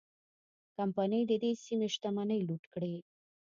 [0.77, 2.95] کمپنۍ د دې سیمې شتمنۍ لوټ کړې.